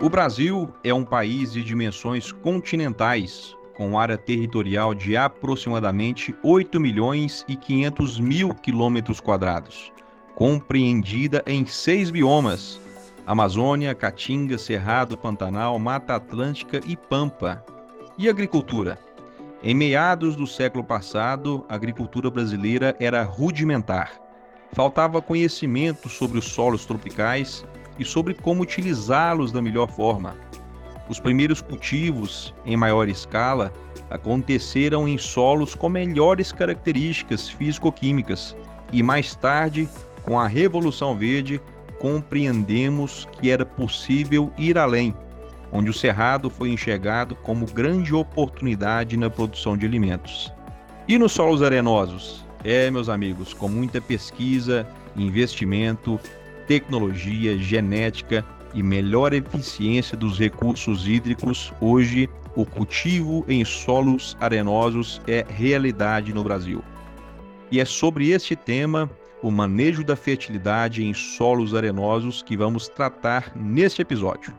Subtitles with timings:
[0.00, 7.44] O Brasil é um país de dimensões continentais, com área territorial de aproximadamente 8 milhões
[7.48, 9.92] e 500 mil quilômetros quadrados,
[10.36, 12.80] compreendida em seis biomas:
[13.26, 17.64] Amazônia, Caatinga, Cerrado, Pantanal, Mata Atlântica e Pampa.
[18.16, 19.00] E agricultura?
[19.64, 24.12] Em meados do século passado, a agricultura brasileira era rudimentar.
[24.74, 27.64] Faltava conhecimento sobre os solos tropicais
[27.98, 30.36] e sobre como utilizá-los da melhor forma.
[31.08, 33.72] Os primeiros cultivos, em maior escala,
[34.10, 38.54] aconteceram em solos com melhores características físico-químicas
[38.92, 39.88] e mais tarde,
[40.22, 41.60] com a Revolução Verde,
[41.98, 45.14] compreendemos que era possível ir além,
[45.72, 50.52] onde o cerrado foi enxergado como grande oportunidade na produção de alimentos.
[51.06, 52.44] E nos solos arenosos?
[52.64, 54.86] É, meus amigos, com muita pesquisa,
[55.16, 56.18] investimento
[56.68, 65.44] tecnologia, genética e melhor eficiência dos recursos hídricos, hoje o cultivo em solos arenosos é
[65.48, 66.84] realidade no Brasil.
[67.70, 69.10] E é sobre este tema,
[69.42, 74.52] o manejo da fertilidade em solos arenosos, que vamos tratar neste episódio.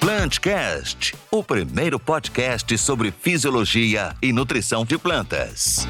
[0.00, 5.86] Plantcast, o primeiro podcast sobre fisiologia e nutrição de plantas.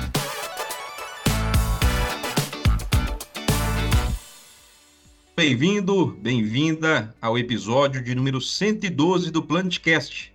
[5.38, 10.34] Bem-vindo, bem-vinda ao episódio de número 112 do Plantcast,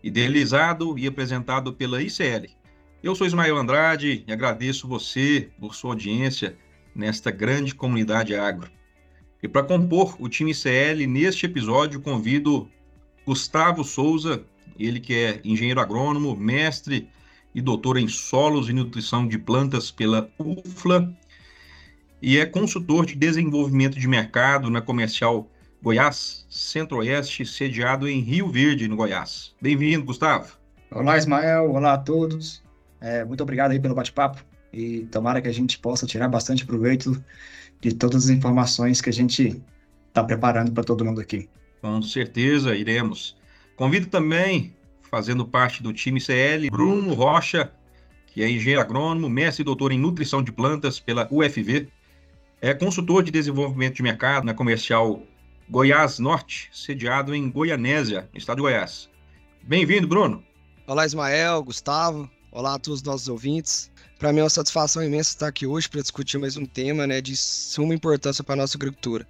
[0.00, 2.48] idealizado e apresentado pela ICL.
[3.02, 6.56] Eu sou Ismael Andrade e agradeço você por sua audiência
[6.94, 8.70] nesta grande comunidade agro.
[9.42, 12.70] E para compor o time ICL neste episódio, convido
[13.26, 14.44] Gustavo Souza,
[14.78, 17.08] ele que é engenheiro agrônomo, mestre
[17.52, 21.12] e doutor em solos e nutrição de plantas pela UFLA
[22.20, 25.48] e é consultor de desenvolvimento de mercado na Comercial
[25.82, 29.54] Goiás, Centro-Oeste, sediado em Rio Verde, no Goiás.
[29.60, 30.56] Bem-vindo, Gustavo.
[30.90, 31.70] Olá, Ismael.
[31.72, 32.62] Olá a todos.
[33.00, 34.42] É, muito obrigado aí pelo bate-papo
[34.72, 37.22] e tomara que a gente possa tirar bastante proveito
[37.80, 39.62] de todas as informações que a gente
[40.08, 41.48] está preparando para todo mundo aqui.
[41.82, 43.36] Com certeza, iremos.
[43.76, 44.74] Convido também,
[45.10, 47.70] fazendo parte do time CL, Bruno Rocha,
[48.26, 51.88] que é engenheiro agrônomo, mestre e doutor em nutrição de plantas pela UFV,
[52.60, 55.22] é consultor de desenvolvimento de mercado na comercial
[55.68, 59.08] Goiás Norte, sediado em Goianésia, estado de Goiás.
[59.62, 60.42] Bem-vindo, Bruno.
[60.86, 62.30] Olá, Ismael, Gustavo.
[62.50, 63.90] Olá a todos os nossos ouvintes.
[64.18, 67.20] Para mim é uma satisfação imensa estar aqui hoje para discutir mais um tema né,
[67.20, 69.26] de suma importância para a nossa agricultura.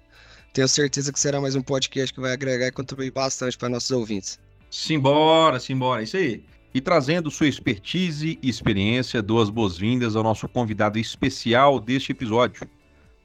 [0.53, 3.91] Tenho certeza que será mais um podcast que vai agregar e contribuir bastante para nossos
[3.91, 4.39] ouvintes.
[4.69, 6.43] Simbora, simbora, isso aí.
[6.73, 12.67] E trazendo sua expertise e experiência, duas boas-vindas ao nosso convidado especial deste episódio,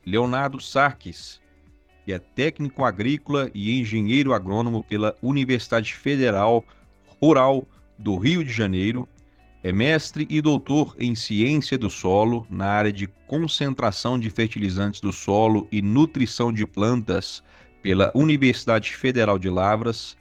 [0.05, 1.41] Leonardo Sarques,
[2.05, 6.65] que é técnico agrícola e engenheiro agrônomo pela Universidade Federal
[7.21, 7.67] Rural
[7.99, 9.09] do Rio de Janeiro,
[9.63, 15.13] é mestre e doutor em ciência do solo na área de concentração de fertilizantes do
[15.13, 17.43] solo e nutrição de plantas
[17.83, 20.17] pela Universidade Federal de Lavras.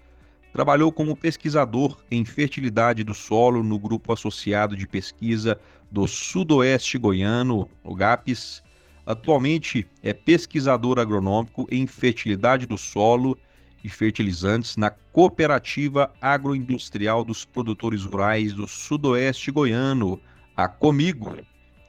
[0.52, 5.58] Trabalhou como pesquisador em fertilidade do solo no grupo associado de pesquisa
[5.90, 8.62] do Sudoeste Goiano, o GAPES,
[9.10, 13.36] Atualmente é pesquisador agronômico em fertilidade do solo
[13.84, 20.22] e fertilizantes na Cooperativa Agroindustrial dos Produtores Rurais do Sudoeste Goiano,
[20.56, 21.36] a Comigo,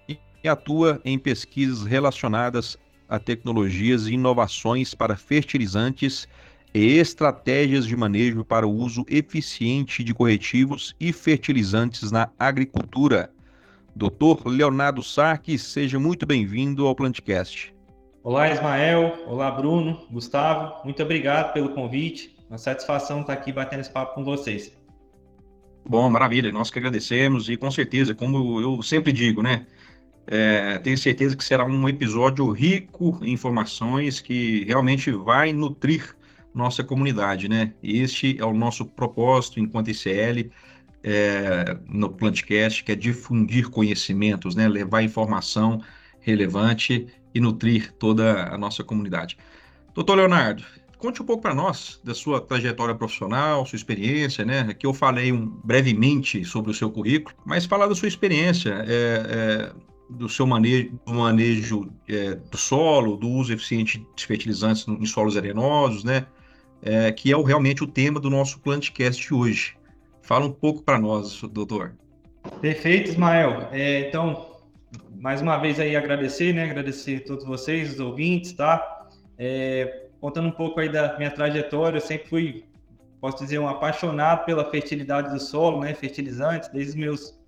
[0.08, 6.26] e atua em pesquisas relacionadas a tecnologias e inovações para fertilizantes
[6.72, 13.31] e estratégias de manejo para o uso eficiente de corretivos e fertilizantes na agricultura.
[13.95, 17.75] Doutor Leonardo Sarques, seja muito bem-vindo ao Plantcast.
[18.23, 19.25] Olá, Ismael.
[19.27, 20.84] Olá, Bruno, Gustavo.
[20.84, 22.37] Muito obrigado pelo convite.
[22.49, 24.73] Uma satisfação estar aqui batendo esse papo com vocês.
[25.89, 26.53] Bom, maravilha.
[26.53, 29.67] Nós que agradecemos e com certeza, como eu sempre digo, né?
[30.27, 36.14] É, tenho certeza que será um episódio rico em informações que realmente vai nutrir
[36.55, 37.73] nossa comunidade, né?
[37.82, 40.50] Este é o nosso propósito enquanto ICL,
[41.02, 45.81] é, no Plantcast, que é difundir conhecimentos, né, levar informação
[46.20, 49.37] relevante e nutrir toda a nossa comunidade.
[49.94, 50.64] Doutor Leonardo,
[50.99, 54.61] conte um pouco para nós da sua trajetória profissional, sua experiência, né?
[54.61, 58.93] Aqui eu falei um, brevemente sobre o seu currículo, mas falar da sua experiência, é,
[59.29, 59.73] é,
[60.11, 65.37] do seu manejo, do manejo é, do solo, do uso eficiente de fertilizantes em solos
[65.37, 66.26] arenosos, né?
[66.82, 69.75] É, que é realmente o tema do nosso Plantcast hoje.
[70.31, 71.97] Fala um pouco para nós, doutor.
[72.61, 73.69] Perfeito, Ismael.
[73.73, 74.61] É, então,
[75.17, 76.71] mais uma vez aí agradecer, né?
[76.71, 79.09] Agradecer a todos vocês, os ouvintes, tá?
[79.37, 82.65] É, contando um pouco aí da minha trajetória, eu sempre fui,
[83.21, 87.41] posso dizer, um apaixonado pela fertilidade do solo, né, fertilizantes, desde os meus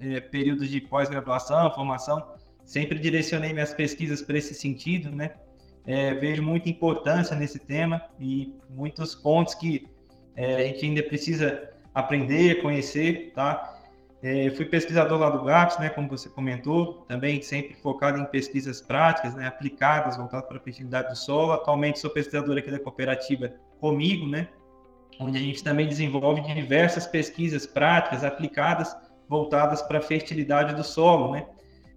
[0.00, 2.26] é, períodos de pós-graduação, formação,
[2.64, 5.32] sempre direcionei minhas pesquisas para esse sentido, né,
[5.84, 9.86] é, vejo muita importância nesse tema e muitos pontos que
[10.34, 11.68] é, a gente ainda precisa
[12.00, 13.80] aprender, conhecer, tá?
[14.22, 18.80] É, fui pesquisador lá do GAPS, né, como você comentou, também sempre focado em pesquisas
[18.80, 21.52] práticas, né, aplicadas, voltadas para a fertilidade do solo.
[21.52, 24.48] Atualmente sou pesquisador aqui da cooperativa Comigo, né,
[25.18, 28.94] onde a gente também desenvolve diversas pesquisas práticas aplicadas
[29.26, 31.46] voltadas para a fertilidade do solo, né.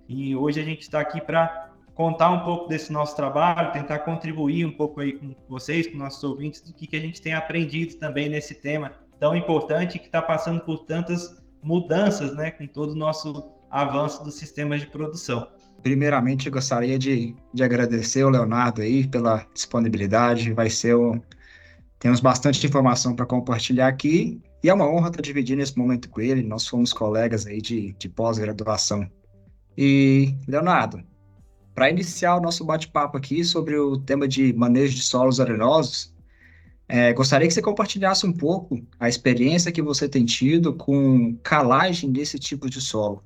[0.08, 4.66] E hoje a gente está aqui para contar um pouco desse nosso trabalho, tentar contribuir
[4.66, 7.96] um pouco aí com vocês, com nossos ouvintes, do que, que a gente tem aprendido
[7.96, 12.96] também nesse tema tão importante que está passando por tantas mudanças, né, com todo o
[12.96, 15.48] nosso avanço dos sistemas de produção.
[15.82, 20.52] Primeiramente, gostaria de, de agradecer o Leonardo aí pela disponibilidade.
[20.52, 21.22] Vai ser um.
[22.00, 26.20] Temos bastante informação para compartilhar aqui e é uma honra estar dividindo esse momento com
[26.20, 26.44] ele.
[26.44, 29.10] Nós fomos colegas aí de, de pós-graduação.
[29.78, 31.02] E, Leonardo,
[31.74, 36.13] para iniciar o nosso bate-papo aqui sobre o tema de manejo de solos arenosos,
[36.88, 42.12] é, gostaria que você compartilhasse um pouco a experiência que você tem tido com calagem
[42.12, 43.24] desse tipo de solo.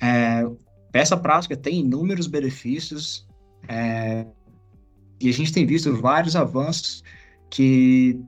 [0.00, 0.44] É,
[0.92, 3.26] essa prática tem inúmeros benefícios
[3.68, 4.26] é,
[5.20, 7.04] e a gente tem visto vários avanços
[7.48, 8.20] que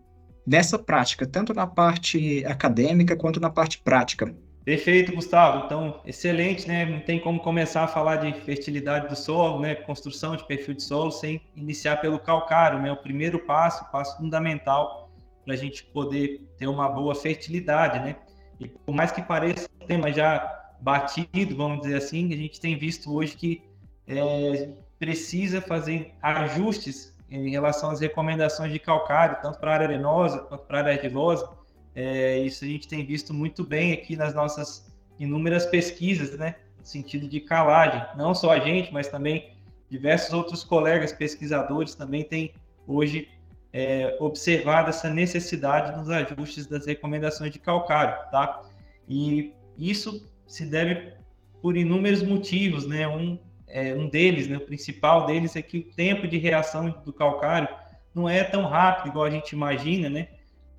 [0.47, 4.35] nessa prática, tanto na parte acadêmica quanto na parte prática.
[4.65, 5.67] Perfeito, Gustavo.
[5.67, 6.85] Então, excelente, né?
[6.85, 9.75] Não tem como começar a falar de fertilidade do solo, né?
[9.75, 12.93] Construção de perfil de solo sem iniciar pelo calcário, né?
[12.93, 15.11] O primeiro passo, passo fundamental
[15.45, 18.17] para a gente poder ter uma boa fertilidade, né?
[18.61, 22.79] E por mais que pareça um tema já batido, vamos dizer assim, a gente tem
[22.79, 23.63] visto hoje que
[24.07, 30.39] é, precisa fazer ajustes em relação às recomendações de calcário, tanto para a área arenosa
[30.41, 31.49] quanto para a área argilosa
[31.95, 36.57] é, isso a gente tem visto muito bem aqui nas nossas inúmeras pesquisas, né?
[36.79, 38.03] No sentido de calagem.
[38.17, 39.55] Não só a gente, mas também
[39.91, 42.55] diversos outros colegas pesquisadores também têm
[42.87, 43.29] hoje
[43.73, 48.63] é, observado essa necessidade nos ajustes das recomendações de calcário, tá?
[49.09, 51.13] E isso se deve
[51.61, 53.07] por inúmeros motivos, né?
[53.07, 57.13] Um, é, um deles, né, o principal deles é que o tempo de reação do
[57.13, 57.69] calcário
[58.15, 60.29] não é tão rápido igual a gente imagina, né?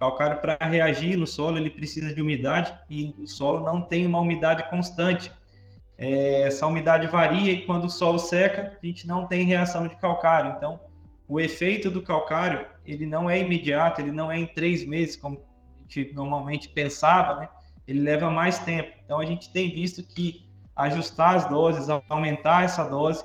[0.03, 4.19] Calcário, para reagir no solo, ele precisa de umidade e o solo não tem uma
[4.19, 5.31] umidade constante.
[5.97, 9.95] É, essa umidade varia e quando o solo seca, a gente não tem reação de
[9.95, 10.55] calcário.
[10.57, 10.79] Então,
[11.27, 15.37] o efeito do calcário, ele não é imediato, ele não é em três meses, como
[15.37, 17.49] a gente normalmente pensava, né?
[17.87, 18.91] Ele leva mais tempo.
[19.05, 23.23] Então, a gente tem visto que ajustar as doses, aumentar essa dose,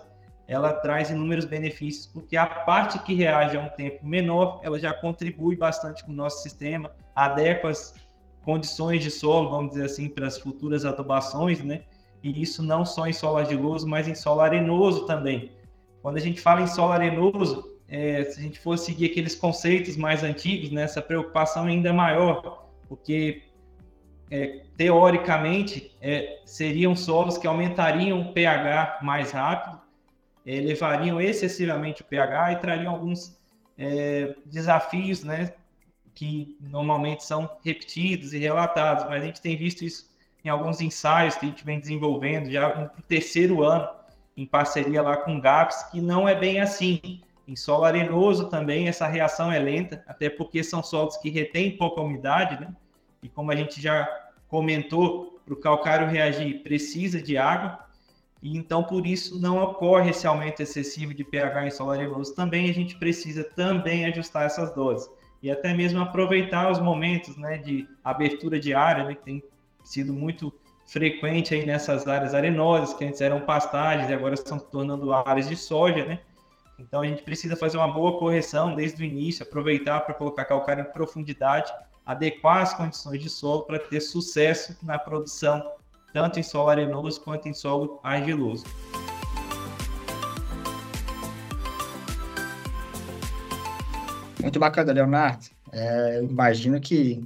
[0.48, 4.94] ela traz inúmeros benefícios, porque a parte que reage a um tempo menor, ela já
[4.94, 7.94] contribui bastante com o nosso sistema, adequa as
[8.42, 11.82] condições de solo, vamos dizer assim, para as futuras adubações, né?
[12.22, 15.52] E isso não só em solo argiloso, mas em solo arenoso também.
[16.00, 19.98] Quando a gente fala em solo arenoso, é, se a gente for seguir aqueles conceitos
[19.98, 23.42] mais antigos, né, essa preocupação ainda é maior, porque
[24.30, 29.87] é, teoricamente é, seriam solos que aumentariam o pH mais rápido
[30.56, 33.38] elevariam excessivamente o pH e trariam alguns
[33.76, 35.52] é, desafios, né,
[36.14, 40.08] que normalmente são repetidos e relatados, mas a gente tem visto isso
[40.44, 43.88] em alguns ensaios que a gente vem desenvolvendo já no terceiro ano,
[44.36, 47.20] em parceria lá com o GAPS, que não é bem assim.
[47.46, 52.00] Em solo arenoso também essa reação é lenta, até porque são solos que retêm pouca
[52.00, 52.72] umidade, né?
[53.22, 54.08] E como a gente já
[54.48, 57.78] comentou, para o calcário reagir precisa de água,
[58.42, 62.34] e então por isso não ocorre esse aumento excessivo de pH em solo arenoso.
[62.34, 65.10] Também a gente precisa também ajustar essas doses
[65.42, 69.42] e até mesmo aproveitar os momentos né, de abertura de área, né, que tem
[69.84, 70.52] sido muito
[70.86, 75.48] frequente aí nessas áreas arenosas, que antes eram pastagens e agora estão se tornando áreas
[75.48, 76.20] de soja, né?
[76.78, 80.82] Então a gente precisa fazer uma boa correção desde o início, aproveitar para colocar calcário
[80.82, 81.72] em profundidade,
[82.06, 85.72] adequar as condições de solo para ter sucesso na produção
[86.18, 88.64] tanto em solo arenoso quanto em solo argiloso.
[94.42, 95.46] Muito bacana, Leonardo.
[95.72, 97.24] É, imagino que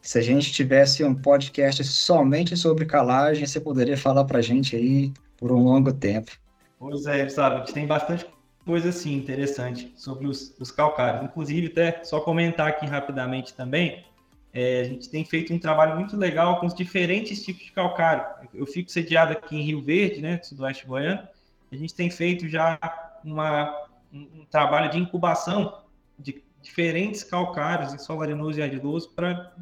[0.00, 4.74] se a gente tivesse um podcast somente sobre calagem, você poderia falar para a gente
[4.74, 6.32] aí por um longo tempo.
[6.80, 8.26] Pois é, sabe, a gente tem bastante
[8.66, 11.26] coisa assim interessante sobre os, os calcários.
[11.26, 14.04] Inclusive, até só comentar aqui rapidamente também,
[14.52, 18.48] é, a gente tem feito um trabalho muito legal com os diferentes tipos de calcário.
[18.52, 21.26] Eu fico sediado aqui em Rio Verde, né, sudoeste goiano.
[21.70, 22.78] A gente tem feito já
[23.24, 23.74] uma
[24.12, 25.82] um, trabalho de incubação
[26.18, 29.52] de diferentes calcários em solo arenoso e argiloso para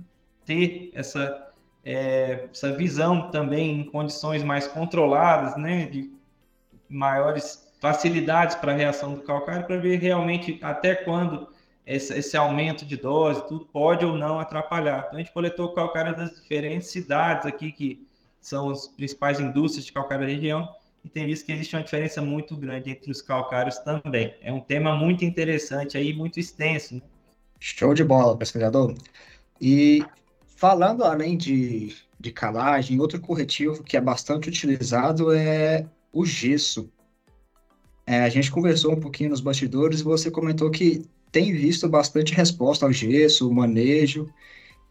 [0.45, 1.51] ter essa,
[1.85, 6.13] é, essa visão também em condições mais controladas, né, de
[6.89, 11.49] maiores facilidades para a reação do calcário, para ver realmente até quando
[11.91, 15.07] esse, esse, aumento de dose, tudo pode ou não atrapalhar.
[15.07, 18.07] Então, a gente coletou calcário das diferentes cidades aqui, que
[18.41, 20.73] são as principais indústrias de calcário da região,
[21.05, 24.35] e tem visto que existe uma diferença muito grande entre os calcários também.
[24.41, 26.95] É um tema muito interessante aí, muito extenso.
[26.95, 27.03] Né?
[27.59, 28.95] Show de bola, pesquisador.
[29.61, 30.05] E
[30.57, 36.89] falando além de, de calagem, outro corretivo que é bastante utilizado é o gesso.
[38.07, 42.35] É, a gente conversou um pouquinho nos bastidores e você comentou que tem visto bastante
[42.35, 44.27] resposta ao gesso, o manejo.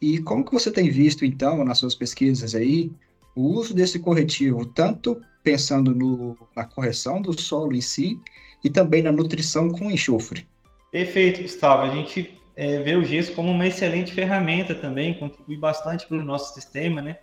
[0.02, 2.92] E como que você tem visto, então, nas suas pesquisas aí,
[3.36, 8.20] o uso desse corretivo, tanto pensando no, na correção do solo em si
[8.64, 10.48] e também na nutrição com enxofre.
[10.92, 11.84] Perfeito, Gustavo.
[11.84, 16.24] A gente é, vê o gesso como uma excelente ferramenta também, contribui bastante para o
[16.24, 17.18] nosso sistema, né?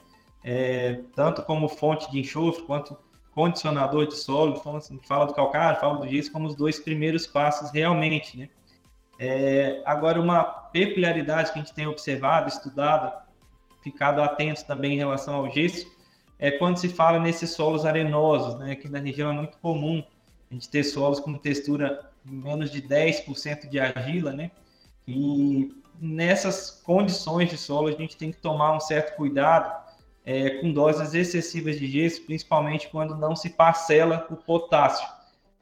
[0.44, 2.96] É, tanto como fonte de enxofre quanto
[3.35, 4.56] condicionador de solo.
[4.58, 8.49] Então, assim, fala do calcário, fala do gesso como os dois primeiros passos realmente, né?
[9.18, 13.12] É, agora, uma peculiaridade que a gente tem observado, estudado,
[13.82, 15.87] ficado atento também em relação ao gesso,
[16.38, 18.73] é quando se fala nesses solos arenosos, né?
[18.73, 20.02] Aqui na região é muito comum
[20.50, 24.50] a gente ter solos com textura menos de 10% de argila, né?
[25.06, 29.73] E nessas condições de solo a gente tem que tomar um certo cuidado
[30.25, 35.06] é, com doses excessivas de gesso, principalmente quando não se parcela o potássio.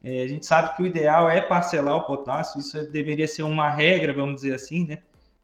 [0.05, 3.71] É, a gente sabe que o ideal é parcelar o potássio, isso deveria ser uma
[3.71, 4.99] regra, vamos dizer assim, né?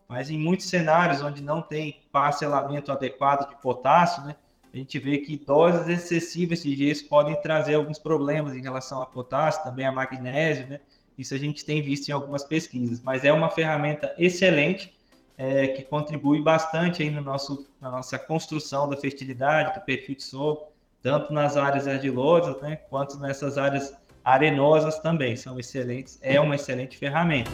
[0.06, 4.36] Mas em muitos cenários onde não tem parcelamento adequado de potássio, né?
[4.72, 9.06] a gente vê que doses excessivas de gesso podem trazer alguns problemas em relação a
[9.06, 10.80] potássio, também a magnésio, né?
[11.18, 14.94] Isso a gente tem visto em algumas pesquisas, mas é uma ferramenta excelente
[15.36, 20.22] é, que contribui bastante aí no nosso, na nossa construção da fertilidade, do perfil de
[20.22, 20.68] solo,
[21.02, 25.36] tanto nas áreas argilosas, né, quanto nessas áreas arenosas também.
[25.36, 27.50] São excelentes, é uma excelente ferramenta.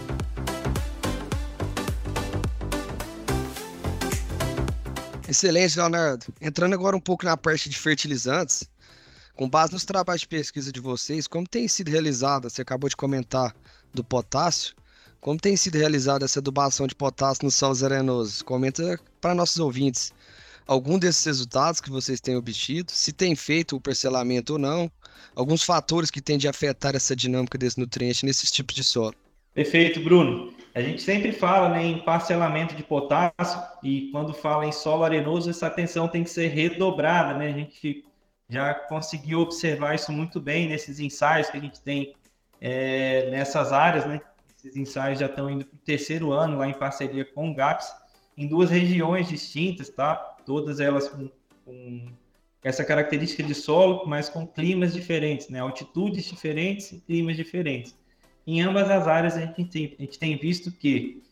[5.28, 6.26] Excelente, Leonardo.
[6.40, 8.68] Entrando agora um pouco na parte de fertilizantes,
[9.34, 12.96] com base nos trabalhos de pesquisa de vocês, como tem sido realizada, você acabou de
[12.96, 13.54] comentar
[13.92, 14.74] do potássio,
[15.20, 18.40] como tem sido realizada essa adubação de potássio nos solos arenosos?
[18.40, 20.12] Comenta para nossos ouvintes
[20.66, 24.90] algum desses resultados que vocês têm obtido, se tem feito o parcelamento ou não,
[25.34, 29.14] alguns fatores que tendem a afetar essa dinâmica desse nutriente nesses tipos de solo.
[29.54, 30.52] Perfeito, Bruno.
[30.74, 35.48] A gente sempre fala né, em parcelamento de potássio e quando fala em solo arenoso,
[35.48, 37.38] essa atenção tem que ser redobrada.
[37.38, 37.46] Né?
[37.46, 38.04] A gente
[38.48, 42.14] já conseguiu observar isso muito bem nesses ensaios que a gente tem
[42.60, 44.04] é, nessas áreas.
[44.04, 44.20] Né?
[44.58, 47.90] Esses ensaios já estão indo para o terceiro ano, lá em parceria com o GAPS,
[48.36, 50.14] em duas regiões distintas, tá?
[50.44, 51.30] Todas elas com,
[51.64, 52.06] com
[52.66, 55.60] essa característica de solo, mas com climas diferentes, né?
[55.60, 57.94] Altitudes diferentes e climas diferentes
[58.46, 61.22] em ambas as áreas a gente tem, a gente tem visto que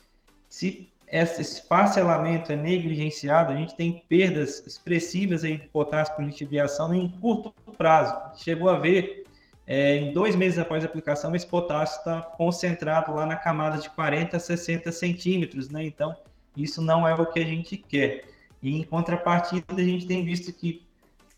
[0.49, 6.93] se esse parcelamento é negligenciado, a gente tem perdas expressivas aí de potássio por lixiviação
[6.93, 8.17] em curto prazo.
[8.43, 9.25] Chegou a ver,
[9.65, 13.89] é, em dois meses após a aplicação, esse potássio está concentrado lá na camada de
[13.91, 15.85] 40 a 60 centímetros, né?
[15.85, 16.17] Então,
[16.57, 18.25] isso não é o que a gente quer.
[18.61, 20.85] E em contrapartida, a gente tem visto que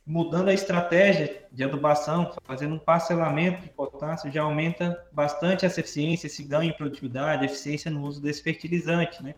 [0.06, 6.28] mudando a estratégia de adubação, fazendo um parcelamento de potássio, já aumenta bastante essa eficiência,
[6.28, 9.34] esse ganho em produtividade, eficiência no uso desse fertilizante, né?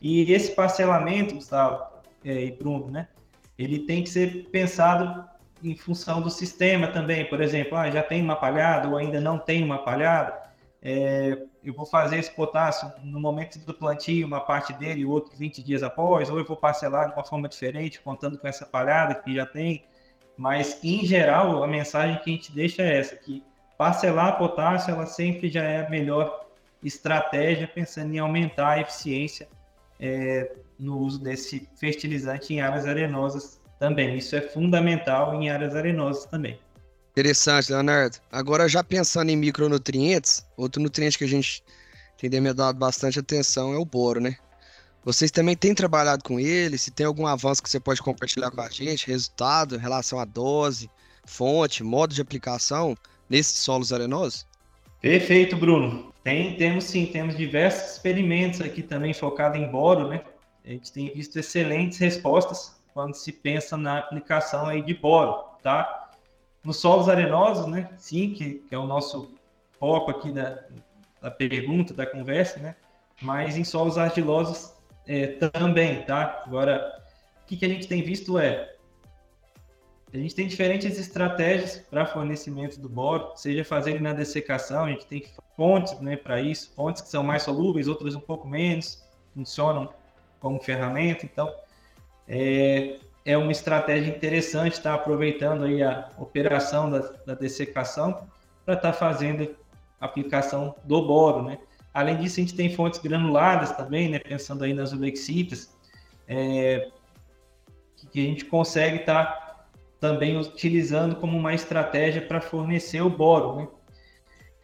[0.00, 1.84] E esse parcelamento, Gustavo
[2.24, 3.08] é, e Bruno, né?
[3.56, 5.24] Ele tem que ser pensado
[5.62, 7.24] em função do sistema também.
[7.24, 10.42] Por exemplo, ah, já tem uma palhada ou ainda não tem uma palhada,
[10.82, 15.62] é, eu vou fazer esse potássio no momento do plantio, uma parte dele outro 20
[15.62, 19.36] dias após, ou eu vou parcelar de uma forma diferente, contando com essa palhada que
[19.36, 19.84] já tem
[20.36, 23.42] mas, em geral, a mensagem que a gente deixa é essa, que
[23.76, 26.46] parcelar potássio, ela sempre já é a melhor
[26.82, 29.48] estratégia, pensando em aumentar a eficiência
[30.00, 34.16] é, no uso desse fertilizante em áreas arenosas também.
[34.16, 36.58] Isso é fundamental em áreas arenosas também.
[37.12, 38.18] Interessante, Leonardo.
[38.30, 41.62] Agora, já pensando em micronutrientes, outro nutriente que a gente
[42.16, 44.36] tem me dado bastante atenção é o boro, né?
[45.04, 46.78] Vocês também têm trabalhado com ele?
[46.78, 50.88] Se tem algum avanço que você pode compartilhar com a gente, resultado, relação à dose,
[51.24, 52.96] fonte, modo de aplicação
[53.28, 54.46] nesses solos arenosos?
[55.00, 56.12] Perfeito, Bruno.
[56.22, 60.22] Tem, temos sim, temos diversos experimentos aqui também focados em boro, né?
[60.64, 66.10] A gente tem visto excelentes respostas quando se pensa na aplicação aí de boro, tá?
[66.62, 67.90] Nos solos arenosos, né?
[67.98, 69.34] Sim, que, que é o nosso
[69.80, 70.62] foco aqui da,
[71.20, 72.76] da pergunta, da conversa, né?
[73.20, 74.71] Mas em solos argilosos
[75.06, 76.42] é, também, tá?
[76.46, 77.02] Agora,
[77.42, 78.72] o que, que a gente tem visto é
[80.12, 85.06] a gente tem diferentes estratégias para fornecimento do boro, seja fazer na dessecação, a gente
[85.06, 85.24] tem
[85.56, 89.02] fontes né, para isso, fontes que são mais solúveis, outras um pouco menos,
[89.34, 89.88] funcionam
[90.38, 91.50] como ferramenta, então
[92.28, 98.28] é, é uma estratégia interessante estar tá aproveitando aí a operação da, da dessecação
[98.66, 99.56] para estar tá fazendo
[99.98, 101.58] a aplicação do boro, né?
[101.92, 104.18] Além disso, a gente tem fontes granuladas também, né?
[104.18, 105.76] Pensando aí nas ulexitas,
[106.26, 106.90] é,
[108.10, 109.66] que a gente consegue estar tá
[110.00, 113.56] também utilizando como uma estratégia para fornecer o boro.
[113.56, 113.68] Né?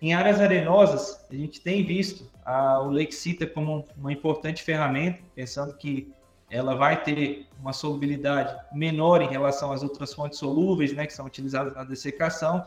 [0.01, 6.13] Em áreas arenosas, a gente tem visto a Ulexita como uma importante ferramenta, pensando que
[6.51, 11.27] ela vai ter uma solubilidade menor em relação às outras fontes solúveis, né, que são
[11.27, 12.65] utilizadas na dessecação,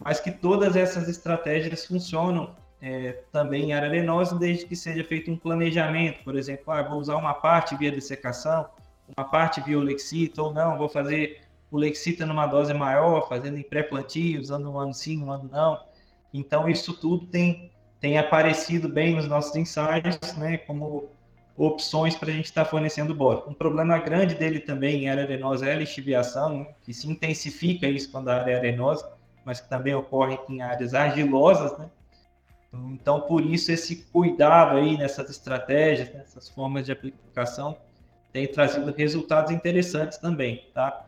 [0.00, 5.30] mas que todas essas estratégias funcionam é, também em área arenosa, desde que seja feito
[5.30, 8.68] um planejamento, por exemplo, ah, vou usar uma parte via dessecação,
[9.16, 13.62] uma parte via Ulexita, ou não, vou fazer o Lexita numa dose maior, fazendo em
[13.62, 15.80] pré-plantio, usando um ano sim, um ano não.
[16.32, 21.08] Então, isso tudo tem, tem aparecido bem nos nossos ensaios, né, como
[21.56, 23.44] opções para a gente estar tá fornecendo boro.
[23.48, 27.88] Um problema grande dele também em área arenosa é a lixiviação, né, que se intensifica
[27.88, 29.10] isso quando a área é arenosa,
[29.44, 31.88] mas que também ocorre em áreas argilosas, né?
[32.92, 37.76] Então, por isso, esse cuidado aí nessas estratégias, nessas formas de aplicação,
[38.32, 41.04] tem trazido resultados interessantes também, tá?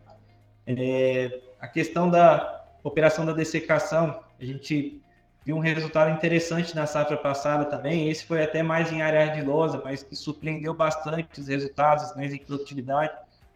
[0.66, 5.02] É, a questão da operação da dessecação, a gente
[5.44, 8.10] viu um resultado interessante na safra passada também.
[8.10, 12.38] Esse foi até mais em área ardilosa, mas que surpreendeu bastante os resultados né, em
[12.38, 13.12] produtividade,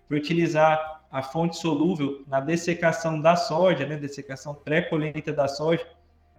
[0.08, 5.86] por utilizar a fonte solúvel na dessecação da soja, né, dessecação pré-colheita da soja,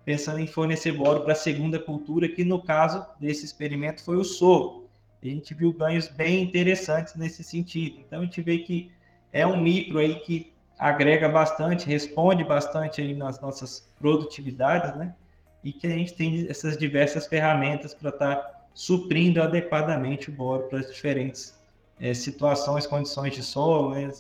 [0.05, 4.23] pensando em fornecer boro para a segunda cultura, que no caso desse experimento foi o
[4.23, 4.89] sorgo.
[5.21, 7.99] A gente viu ganhos bem interessantes nesse sentido.
[8.05, 8.91] Então a gente vê que
[9.31, 15.15] é um micro aí que agrega bastante, responde bastante aí nas nossas produtividades, né?
[15.63, 20.63] E que a gente tem essas diversas ferramentas para estar tá suprindo adequadamente o boro
[20.63, 21.57] para as diferentes
[21.99, 24.11] é, situações, condições de solo, né?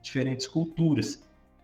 [0.00, 1.20] diferentes culturas.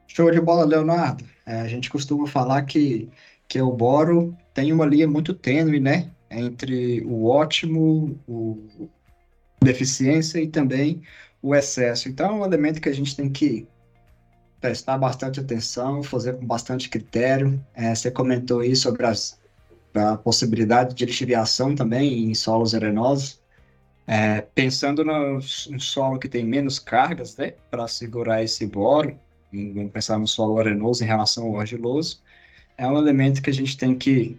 [0.07, 1.25] Show de bola, Leonardo.
[1.47, 3.09] É, a gente costuma falar que,
[3.49, 6.11] que o boro tem uma linha muito tênue, né?
[6.31, 8.89] Entre o ótimo, o
[9.63, 11.03] deficiência e também
[11.43, 12.09] o excesso.
[12.09, 13.67] Então, é um elemento que a gente tem que
[14.61, 17.63] prestar bastante atenção, fazer com bastante critério.
[17.75, 19.39] É, você comentou aí sobre as,
[19.95, 23.43] a possibilidade de lixiviação também em solos arenosos.
[24.07, 29.19] É, pensando no, no, solo que tem menos cargas, né, para segurar esse boro,
[29.53, 32.23] vamos pensar no solo arenoso em relação ao argiloso,
[32.77, 34.39] é um elemento que a gente tem que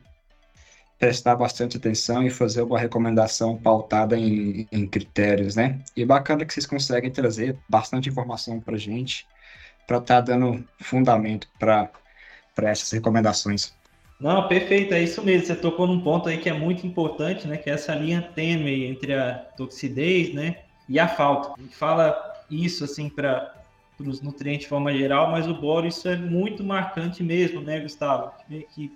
[0.98, 5.80] prestar bastante atenção e fazer uma recomendação pautada em, em critérios, né?
[5.96, 9.28] E bacana que vocês conseguem trazer bastante informação para a gente
[9.86, 11.92] para estar tá dando fundamento para
[12.58, 13.74] essas recomendações.
[14.20, 15.46] Não, perfeito, é isso mesmo.
[15.46, 17.58] Você tocou num ponto aí que é muito importante, né?
[17.58, 20.60] Que é essa linha tênue entre a toxidez, né?
[20.88, 21.54] E a falta.
[21.58, 22.16] A gente fala
[22.50, 23.54] isso assim para
[24.00, 28.32] os nutrientes de forma geral, mas o boro isso é muito marcante mesmo, né, Gustavo?
[28.74, 28.92] Que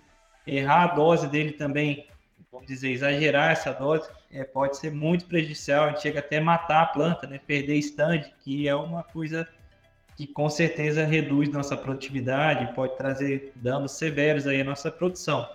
[0.46, 2.08] errar a dose dele também,
[2.52, 5.86] vamos dizer, exagerar essa dose, é, pode ser muito prejudicial.
[5.86, 7.40] A gente chega até matar a planta, né?
[7.46, 9.48] Perder stand, que é uma coisa
[10.18, 15.48] que com certeza reduz nossa produtividade, pode trazer danos severos aí à nossa produção.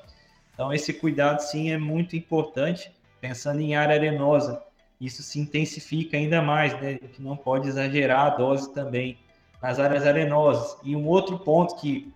[0.54, 4.62] Então esse cuidado sim é muito importante, pensando em área arenosa,
[5.00, 6.92] isso se intensifica ainda mais, né?
[6.92, 9.18] Gente não pode exagerar a dose também
[9.64, 10.76] nas áreas arenosas.
[10.82, 12.12] E um outro ponto que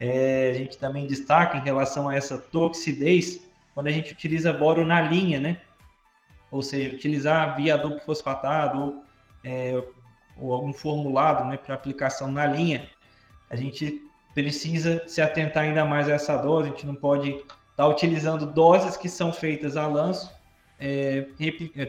[0.00, 3.40] é, a gente também destaca em relação a essa toxidez,
[3.72, 5.60] quando a gente utiliza boro na linha, né?
[6.50, 9.04] Ou seja, utilizar via adubo fosfatado ou
[9.44, 9.80] é,
[10.36, 12.90] ou algum formulado né, para aplicação na linha,
[13.48, 14.02] a gente
[14.34, 16.68] precisa se atentar ainda mais a essa dose.
[16.68, 20.34] A gente não pode estar tá utilizando doses que são feitas a lanço,
[20.76, 21.24] é,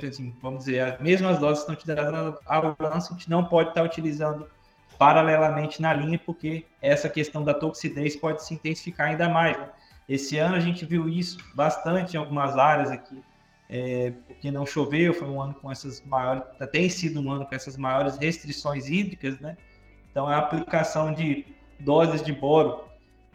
[0.07, 3.69] assim, vamos dizer, as mesmas doses que estão utilizadas a lanço, a gente não pode
[3.69, 4.47] estar tá utilizando
[5.01, 9.57] paralelamente na linha, porque essa questão da toxidez pode se intensificar ainda mais.
[9.57, 9.67] Né?
[10.07, 13.19] Esse ano a gente viu isso bastante em algumas áreas aqui
[13.67, 17.55] é, porque não choveu, foi um ano com essas maiores, tem sido um ano com
[17.55, 19.55] essas maiores restrições hídricas, né?
[20.11, 21.45] Então a aplicação de
[21.79, 22.83] doses de boro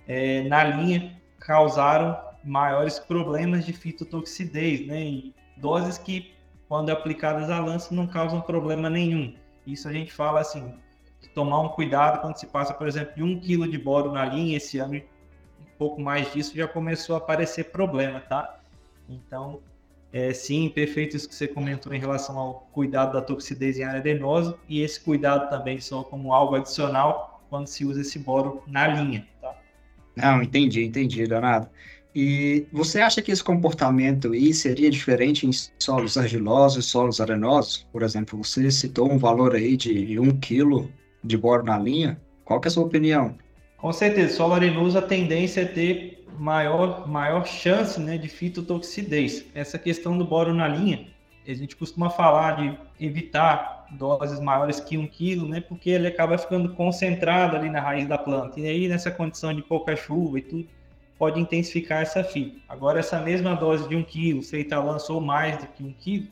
[0.06, 5.00] é, na linha causaram maiores problemas de fitotoxidez, né?
[5.00, 6.32] E doses que,
[6.68, 9.34] quando aplicadas a lança, não causam problema nenhum.
[9.66, 10.78] Isso a gente fala assim,
[11.28, 14.56] tomar um cuidado quando se passa, por exemplo, de um quilo de boro na linha,
[14.56, 18.58] esse ano um pouco mais disso já começou a aparecer problema, tá?
[19.08, 19.60] Então,
[20.12, 24.00] é, sim, perfeito isso que você comentou em relação ao cuidado da toxidez em área
[24.00, 28.88] adenosa e esse cuidado também só como algo adicional quando se usa esse boro na
[28.88, 29.54] linha, tá?
[30.16, 31.68] Não, entendi, entendi, Leonardo.
[32.14, 37.86] E você acha que esse comportamento aí seria diferente em solos argilosos e solos arenosos?
[37.92, 40.88] Por exemplo, você citou um valor aí de 1 kg
[41.26, 42.20] de boro na linha.
[42.44, 43.34] Qual que é a sua opinião?
[43.76, 49.44] Com certeza, solo arenoso a tendência é ter maior, maior chance né, de fitotoxidez.
[49.54, 51.06] Essa questão do boro na linha,
[51.46, 56.36] a gente costuma falar de evitar doses maiores que um quilo, né, porque ele acaba
[56.38, 58.58] ficando concentrado ali na raiz da planta.
[58.58, 60.68] E aí, nessa condição de pouca chuva e tudo,
[61.18, 62.58] pode intensificar essa fita.
[62.68, 66.28] Agora, essa mesma dose de um quilo, feita lançou mais do que um quilo,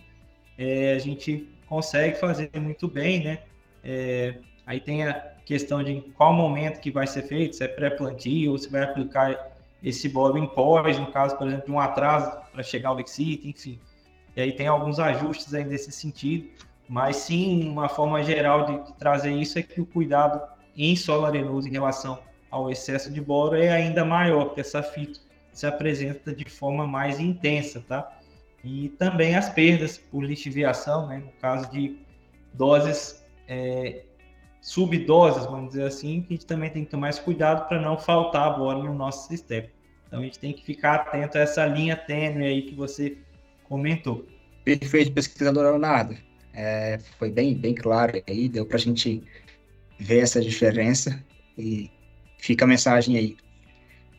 [0.59, 3.39] é, a gente consegue fazer muito bem, né?
[3.83, 4.35] É,
[4.67, 8.59] aí tem a questão de qual momento que vai ser feito, se é pré-plantio ou
[8.59, 12.63] se vai aplicar esse bolo em pós, no caso, por exemplo, de um atraso para
[12.63, 13.79] chegar ao Lexit, enfim.
[14.35, 16.49] E aí tem alguns ajustes aí nesse sentido,
[16.89, 20.41] mas sim, uma forma geral de, de trazer isso é que o cuidado
[20.77, 22.19] em solo arenoso em relação
[22.51, 25.21] ao excesso de boro é ainda maior, porque essa fito
[25.53, 28.19] se apresenta de forma mais intensa, tá?
[28.65, 31.19] E também as perdas por lixiviação, né?
[31.19, 31.99] No caso de
[32.53, 34.05] doses é,
[34.65, 37.99] subdoses, vamos dizer assim, que a gente também tem que ter mais cuidado para não
[37.99, 39.69] faltar boro no nosso sistema.
[40.07, 43.19] Então a gente tem que ficar atento a essa linha tênue aí que você
[43.65, 44.27] comentou.
[44.65, 46.17] Perfeito, pesquisador Leonardo.
[46.55, 49.23] É, foi bem, bem claro aí, deu para a gente
[49.99, 51.23] ver essa diferença
[51.59, 51.91] e
[52.39, 53.37] fica a mensagem aí.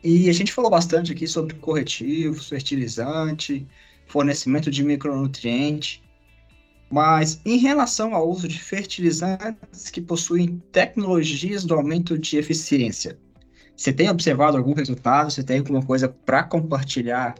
[0.04, 3.66] E a gente falou bastante aqui sobre corretivos, fertilizante,
[4.06, 6.00] fornecimento de micronutrientes,
[6.90, 13.18] mas em relação ao uso de fertilizantes que possuem tecnologias do aumento de eficiência,
[13.76, 15.30] você tem observado algum resultado?
[15.30, 17.34] Você tem alguma coisa para compartilhar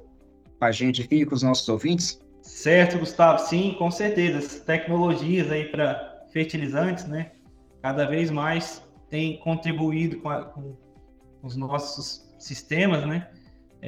[0.58, 2.20] com a gente aqui com os nossos ouvintes?
[2.42, 3.38] Certo, Gustavo.
[3.38, 4.38] Sim, com certeza.
[4.38, 7.32] As tecnologias aí para fertilizantes, né?
[7.82, 10.76] Cada vez mais tem contribuído com, a, com
[11.42, 13.28] os nossos sistemas, né?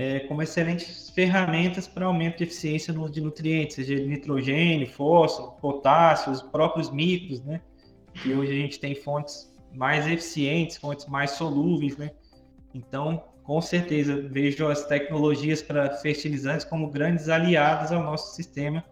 [0.00, 6.30] É, como excelentes ferramentas para aumento de eficiência no de nutrientes, seja nitrogênio, fósforo, potássio,
[6.30, 7.60] os próprios micros, né?
[8.14, 12.12] Que hoje a gente tem fontes mais eficientes, fontes mais solúveis, né?
[12.72, 18.84] Então, com certeza, vejo as tecnologias para fertilizantes como grandes aliadas ao nosso sistema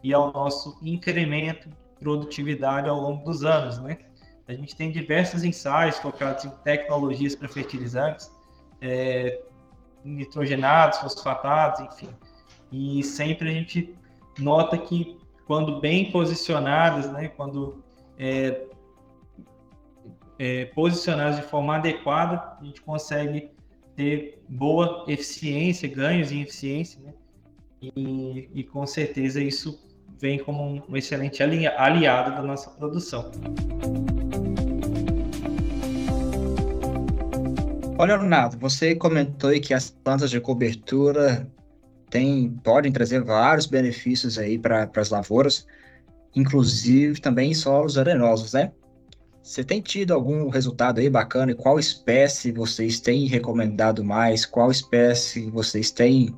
[0.00, 3.98] e ao nosso incremento de produtividade ao longo dos anos, né?
[4.46, 8.30] A gente tem diversos ensaios focados em tecnologias para fertilizantes,
[8.80, 9.42] é,
[10.04, 12.08] nitrogenados, fosfatados, enfim.
[12.70, 13.94] E sempre a gente
[14.38, 17.82] nota que quando bem posicionadas, né, quando
[18.18, 18.62] é,
[20.38, 23.50] é, posicionados de forma adequada, a gente consegue
[23.94, 27.12] ter boa eficiência, ganhos em eficiência, né?
[27.82, 29.78] E, e com certeza isso
[30.18, 33.30] vem como um excelente aliado da nossa produção.
[37.98, 41.46] Olha, Leonardo, você comentou aí que as plantas de cobertura
[42.10, 45.66] tem, podem trazer vários benefícios aí para as lavouras,
[46.34, 48.72] inclusive também em solos arenosos, né?
[49.42, 51.52] Você tem tido algum resultado aí bacana?
[51.52, 54.46] E qual espécie vocês têm recomendado mais?
[54.46, 56.34] Qual espécie vocês têm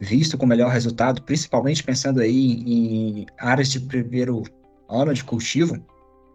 [0.00, 4.42] visto com melhor resultado, principalmente pensando aí em áreas de primeiro
[4.88, 5.76] ano de cultivo?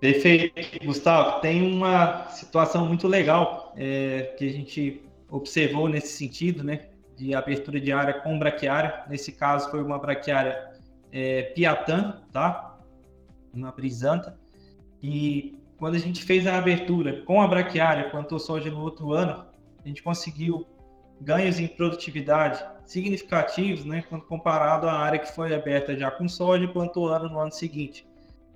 [0.04, 1.40] Perfeito, Gustavo.
[1.40, 6.90] Tem uma situação muito legal é, que a gente observou nesse sentido, né?
[7.16, 9.06] De abertura de área com braquiária.
[9.08, 10.74] Nesse caso, foi uma braquiária
[11.10, 12.78] é, Piatã, tá?
[13.54, 14.38] Uma brisanta.
[15.02, 19.46] E quando a gente fez a abertura com a braquiária, plantou soja no outro ano,
[19.86, 20.68] a gente conseguiu
[21.22, 26.66] ganhos em produtividade significativos, né, quando comparado à área que foi aberta já com soja
[26.66, 28.06] e plantou ano no ano seguinte.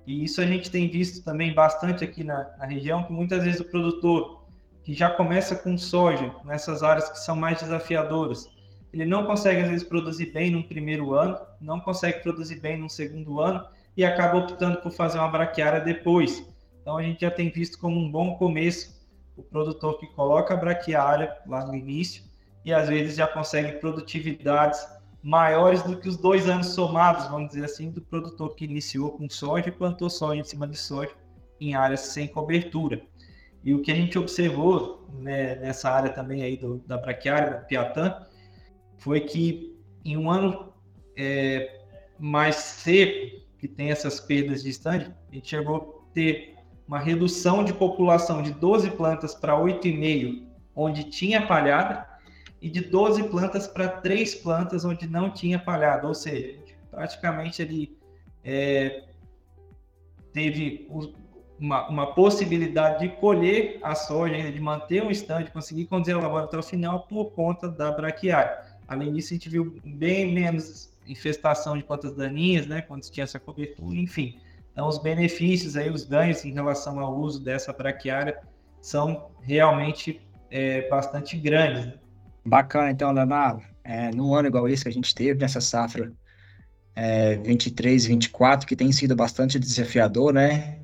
[0.08, 3.60] E isso a gente tem visto também bastante aqui na, na região, que muitas vezes
[3.60, 4.42] o produtor
[4.82, 8.48] que já começa com soja, nessas áreas que são mais desafiadoras,
[8.90, 12.88] ele não consegue às vezes produzir bem no primeiro ano, não consegue produzir bem no
[12.88, 13.62] segundo ano
[13.94, 16.42] e acaba optando por fazer uma braquiária depois.
[16.80, 18.98] Então a gente já tem visto como um bom começo
[19.36, 22.24] o produtor que coloca a braquiária lá no início
[22.64, 24.80] e às vezes já consegue produtividades
[25.22, 29.28] maiores do que os dois anos somados, vamos dizer assim, do produtor que iniciou com
[29.28, 31.12] soja e plantou soja em cima de soja
[31.60, 33.02] em áreas sem cobertura.
[33.64, 37.58] E o que a gente observou né, nessa área também aí do, da braquiária, da
[37.58, 38.26] Piatã,
[38.96, 40.72] foi que em um ano
[41.16, 41.80] é,
[42.18, 46.54] mais seco, que tem essas perdas de estande, a gente chegou a ter
[46.86, 52.07] uma redução de população de 12 plantas para 8,5, onde tinha palhada,
[52.60, 56.58] e de 12 plantas para três plantas onde não tinha palhado, ou seja,
[56.90, 57.96] praticamente ele
[58.44, 59.04] é,
[60.32, 60.88] teve
[61.58, 66.58] uma, uma, possibilidade de colher a soja, de manter um estande, conseguir conduzir o laboratório
[66.58, 68.58] até o final por conta da braquiária.
[68.86, 73.38] Além disso, a gente viu bem menos infestação de plantas daninhas, né, quando tinha essa
[73.38, 74.40] cobertura, enfim.
[74.72, 78.38] Então, os benefícios aí, os ganhos em relação ao uso dessa braquiária
[78.80, 81.86] são realmente é, bastante grandes.
[81.86, 81.94] Né?
[82.48, 83.62] Bacana, então, Leonardo.
[83.84, 86.12] É, num ano igual esse que a gente teve, nessa safra
[86.94, 90.80] é, 23, 24, que tem sido bastante desafiador, né?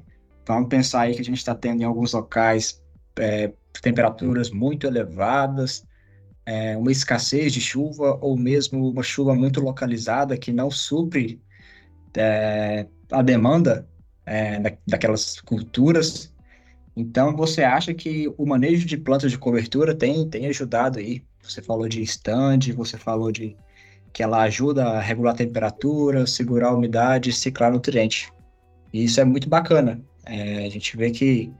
[0.46, 2.82] Vamos pensar aí que a gente está tendo em alguns locais
[3.18, 5.84] é, temperaturas muito elevadas,
[6.46, 11.40] é, uma escassez de chuva ou mesmo uma chuva muito localizada que não supre
[12.16, 13.88] é, a demanda
[14.26, 16.32] é, da, daquelas culturas.
[16.96, 21.24] Então, você acha que o manejo de plantas de cobertura tem, tem ajudado aí?
[21.44, 23.56] Você falou de stand, você falou de
[24.12, 28.32] que ela ajuda a regular a temperatura, segurar a umidade, ciclar nutriente.
[28.92, 30.00] E isso é muito bacana.
[30.24, 31.52] É, a gente vê que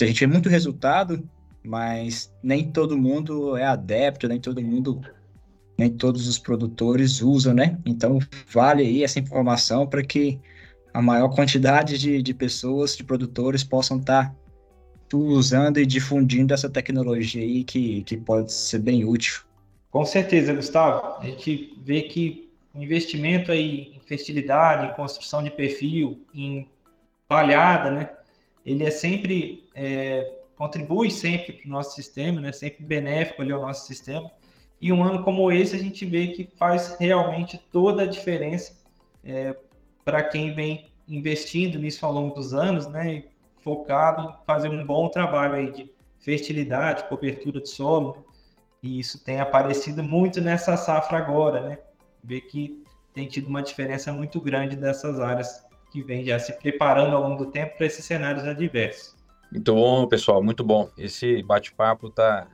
[0.00, 1.28] a gente vê muito resultado,
[1.62, 5.00] mas nem todo mundo é adepto, nem todo mundo,
[5.76, 7.78] nem todos os produtores usam, né?
[7.84, 8.18] Então
[8.50, 10.40] vale aí essa informação para que
[10.94, 14.36] a maior quantidade de, de pessoas, de produtores, possam estar tá
[15.18, 19.42] usando e difundindo essa tecnologia aí que, que pode ser bem útil.
[19.90, 21.18] Com certeza, Gustavo.
[21.20, 26.68] A gente vê que o investimento aí em fertilidade, em construção de perfil, em
[27.26, 28.10] palhada, né?
[28.64, 32.52] Ele é sempre é, contribui sempre para o nosso sistema, né?
[32.52, 34.30] Sempre benéfico ali ao nosso sistema.
[34.80, 38.74] E um ano como esse a gente vê que faz realmente toda a diferença
[39.24, 39.54] é,
[40.04, 43.24] para quem vem investindo nisso ao longo dos anos, né, e
[43.62, 48.24] focado fazer um bom trabalho aí de fertilidade, cobertura de solo,
[48.82, 51.78] e isso tem aparecido muito nessa safra agora, né,
[52.22, 57.16] ver que tem tido uma diferença muito grande dessas áreas que vem já se preparando
[57.16, 59.16] ao longo do tempo para esses cenários adversos.
[59.50, 60.88] Muito bom, pessoal, muito bom.
[60.96, 62.46] Esse bate-papo está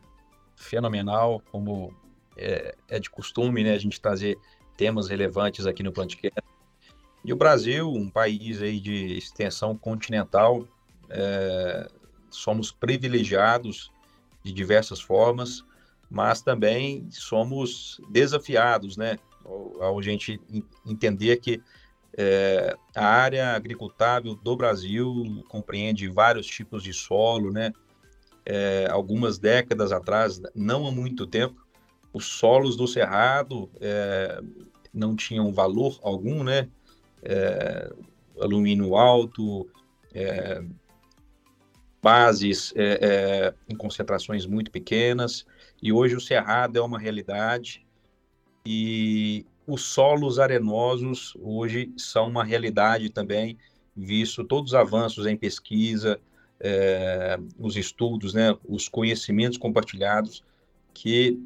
[0.55, 1.93] fenomenal, como
[2.37, 4.39] é, é, de costume, né, a gente trazer
[4.77, 6.41] temas relevantes aqui no Plantcast.
[7.25, 10.67] E o Brasil, um país aí de extensão continental,
[11.11, 11.89] é,
[12.31, 13.91] somos privilegiados
[14.43, 15.65] de diversas formas,
[16.11, 19.19] mas também somos desafiados, né?
[19.45, 20.41] Ao, a gente
[20.87, 21.61] entender que
[22.17, 27.73] é, a área agricultável do Brasil compreende vários tipos de solo, né?
[28.45, 31.67] É, algumas décadas atrás, não há muito tempo,
[32.13, 34.41] os solos do Cerrado é,
[34.95, 36.69] não tinham valor algum, né?
[37.27, 37.93] é,
[38.41, 39.69] alumínio alto,
[40.15, 40.63] é,
[42.07, 45.45] bases é, é, em concentrações muito pequenas,
[45.83, 47.85] e hoje o cerrado é uma realidade,
[48.65, 53.59] e os solos arenosos hoje são uma realidade também,
[53.97, 56.21] visto todos os avanços em pesquisa,
[56.61, 60.45] é, os estudos, né, os conhecimentos compartilhados
[60.95, 61.37] que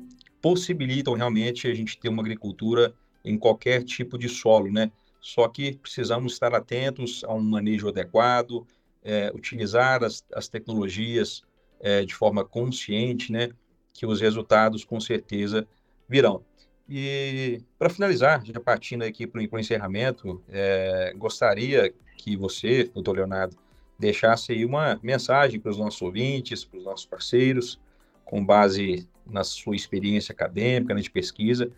[0.43, 2.93] possibilitam realmente a gente ter uma agricultura
[3.25, 4.93] em qualquer tipo de solo, né?
[5.21, 8.67] só que precisamos estar atentos a um manejo adequado,
[9.05, 11.43] é, utilizar as, as tecnologias
[11.81, 13.51] é, de forma consciente, né,
[13.93, 15.67] que os resultados com certeza
[16.09, 16.45] virão.
[16.89, 23.57] E para finalizar, já partindo aqui para o encerramento, é, gostaria que você, doutor Leonardo,
[23.99, 27.79] deixasse aí uma mensagem para os nossos ouvintes, para os nossos parceiros,
[28.25, 31.71] com base na sua experiência acadêmica, né, de pesquisa,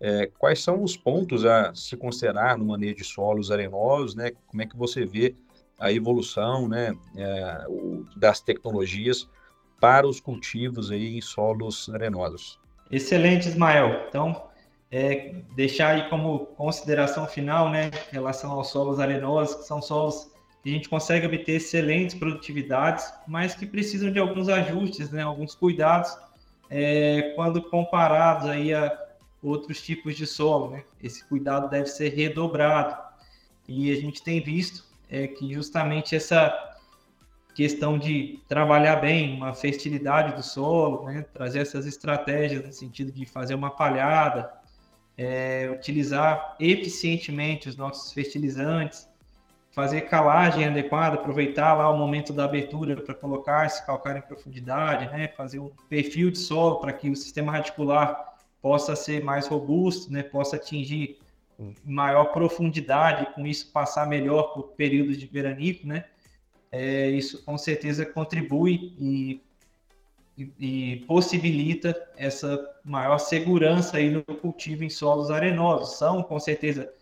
[0.00, 4.30] é, quais são os pontos a se considerar no manejo de solos arenosos, né?
[4.46, 5.34] Como é que você vê
[5.78, 7.64] a evolução, né, é,
[8.16, 9.28] das tecnologias
[9.80, 12.58] para os cultivos aí em solos arenosos?
[12.90, 14.06] Excelente, Ismael.
[14.08, 14.48] Então,
[14.90, 20.30] é, deixar aí como consideração final, né, em relação aos solos arenosos, que são solos
[20.62, 25.54] que a gente consegue obter excelentes produtividades, mas que precisam de alguns ajustes, né, alguns
[25.54, 26.16] cuidados,
[26.68, 29.06] é, quando comparados aí a
[29.42, 30.84] outros tipos de solo, né?
[31.00, 32.96] Esse cuidado deve ser redobrado.
[33.68, 36.52] E a gente tem visto é, que justamente essa
[37.54, 41.24] questão de trabalhar bem uma fertilidade do solo, né?
[41.32, 44.52] trazer essas estratégias no sentido de fazer uma palhada,
[45.16, 49.08] é, utilizar eficientemente os nossos fertilizantes,
[49.72, 55.06] fazer calagem adequada, aproveitar lá o momento da abertura para colocar esse calcário em profundidade,
[55.06, 55.28] né?
[55.36, 60.22] fazer um perfil de solo para que o sistema radicular possa ser mais robusto, né,
[60.22, 61.18] possa atingir
[61.84, 66.04] maior profundidade, com isso passar melhor por períodos de veranico, né?
[66.70, 69.40] É, isso com certeza contribui e
[70.38, 75.96] e, e possibilita essa maior segurança aí no cultivo em solos arenosos.
[75.98, 76.92] São, com certeza,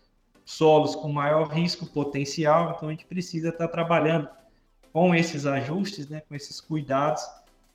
[0.43, 4.27] solos com maior risco potencial, então a gente precisa estar trabalhando
[4.91, 7.23] com esses ajustes, né, com esses cuidados,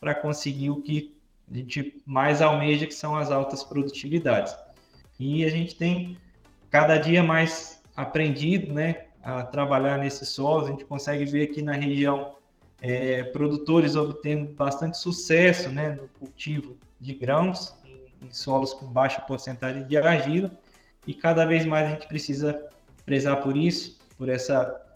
[0.01, 1.15] para conseguir o que
[1.49, 4.57] a gente mais almeja, que são as altas produtividades.
[5.21, 6.19] E a gente tem
[6.73, 11.75] cada dia mais aprendido né, a trabalhar nesses solos, a gente consegue ver aqui na
[11.75, 12.35] região
[12.81, 19.21] é, produtores obtendo bastante sucesso né, no cultivo de grãos em, em solos com baixa
[19.21, 20.51] porcentagem de argila,
[21.07, 22.59] e cada vez mais a gente precisa
[23.05, 24.51] prezar por isso, por esse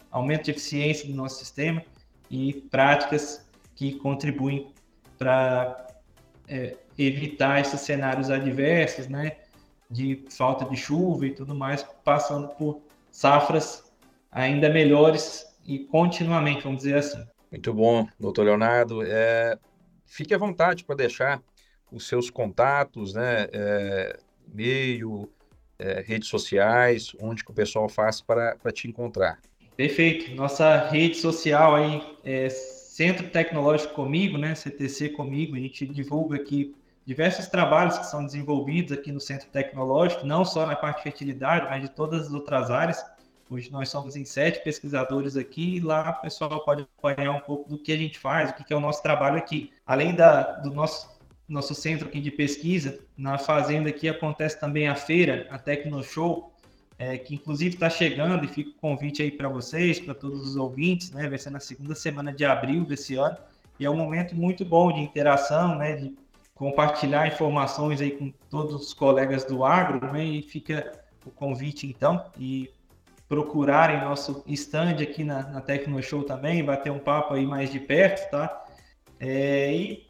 [0.09, 1.83] aumento de eficiência do nosso sistema,
[2.29, 4.73] e práticas que contribuem
[5.17, 5.87] para
[6.47, 9.37] é, evitar esses cenários adversos, né,
[9.89, 13.91] de falta de chuva e tudo mais, passando por safras
[14.31, 17.23] ainda melhores e continuamente, vamos dizer assim.
[17.51, 19.01] Muito bom, doutor Leonardo.
[19.03, 19.57] É,
[20.05, 21.41] fique à vontade para deixar
[21.91, 24.19] os seus contatos, né, é,
[24.51, 25.29] e-mail,
[25.79, 29.39] é, redes sociais, onde que o pessoal faz para te encontrar.
[29.75, 30.35] Perfeito.
[30.35, 34.55] Nossa rede social aí é Centro Tecnológico Comigo, né?
[34.55, 35.55] CTC Comigo.
[35.55, 36.75] A gente divulga aqui
[37.07, 41.65] diversos trabalhos que são desenvolvidos aqui no Centro Tecnológico, não só na parte de fertilidade,
[41.69, 43.01] mas de todas as outras áreas.
[43.49, 47.69] Hoje nós somos em sete pesquisadores aqui e lá o pessoal pode acompanhar um pouco
[47.69, 49.71] do que a gente faz, o que é o nosso trabalho aqui.
[49.85, 51.17] Além da, do nosso,
[51.47, 56.53] nosso centro aqui de pesquisa, na fazenda aqui acontece também a feira, a Tecno Show,
[56.99, 60.57] é, que inclusive está chegando e fica o convite aí para vocês, para todos os
[60.57, 61.29] ouvintes, né?
[61.29, 63.37] Vai ser na segunda semana de abril desse ano
[63.79, 65.95] e é um momento muito bom de interação, né?
[65.95, 66.26] De
[66.57, 70.23] compartilhar informações aí com todos os colegas do agro, né?
[70.23, 70.91] E fica
[71.25, 72.69] o convite então e
[73.27, 77.79] procurarem nosso stand aqui na, na Tecno Show também, bater um papo aí mais de
[77.79, 78.65] perto, tá?
[79.19, 80.07] É, e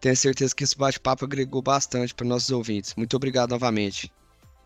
[0.00, 2.94] Tenho certeza que esse bate-papo agregou bastante para nossos ouvintes.
[2.94, 4.10] Muito obrigado novamente.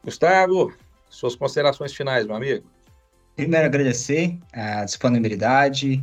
[0.04, 0.72] Gustavo,
[1.08, 2.66] suas considerações finais, meu amigo.
[3.34, 6.02] Primeiro, agradecer a disponibilidade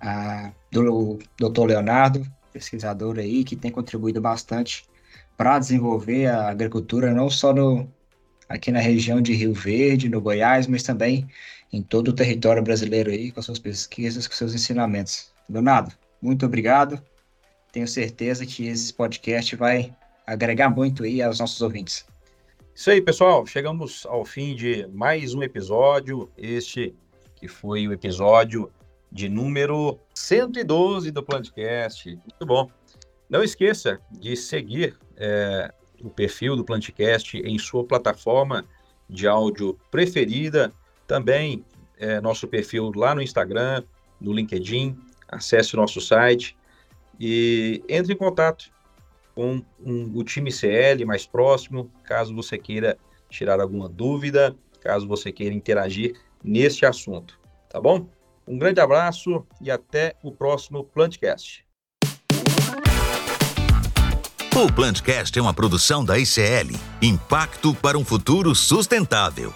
[0.00, 1.66] a, do Dr.
[1.66, 4.84] Leonardo, pesquisador aí, que tem contribuído bastante
[5.36, 7.88] para desenvolver a agricultura, não só no,
[8.48, 11.26] aqui na região de Rio Verde, no Goiás, mas também
[11.72, 15.32] em todo o território brasileiro aí, com suas pesquisas, com seus ensinamentos.
[15.48, 17.02] Leonardo, muito obrigado.
[17.72, 19.92] Tenho certeza que esse podcast vai
[20.26, 22.06] agregar muito aí aos nossos ouvintes.
[22.74, 23.44] Isso aí, pessoal.
[23.46, 26.30] Chegamos ao fim de mais um episódio.
[26.36, 26.94] Este
[27.36, 28.70] que foi o episódio
[29.14, 32.10] de número 112 do Plantcast.
[32.16, 32.68] Muito bom.
[33.30, 35.72] Não esqueça de seguir é,
[36.02, 38.64] o perfil do Plantcast em sua plataforma
[39.08, 40.72] de áudio preferida.
[41.06, 41.64] Também
[41.96, 43.84] é, nosso perfil lá no Instagram,
[44.20, 44.98] no LinkedIn.
[45.28, 46.56] Acesse o nosso site
[47.18, 48.72] e entre em contato
[49.32, 52.98] com um, o time CL mais próximo, caso você queira
[53.28, 58.08] tirar alguma dúvida, caso você queira interagir neste assunto, tá bom?
[58.46, 61.64] Um grande abraço e até o próximo Plantcast.
[64.54, 69.52] O Plantcast é uma produção da ICL, Impacto para um Futuro Sustentável.